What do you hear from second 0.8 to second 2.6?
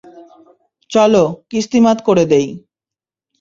চলো, কিস্তিমাত করে দেই!